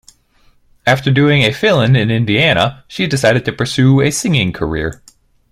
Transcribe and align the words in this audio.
After 0.87 1.11
doing 1.11 1.43
a 1.43 1.51
fill-in 1.53 1.95
in 1.95 2.09
Indiana, 2.09 2.83
she 2.87 3.05
decided 3.05 3.45
to 3.45 3.51
pursue 3.53 4.01
a 4.01 4.09
singing 4.09 4.51
career. 4.51 5.03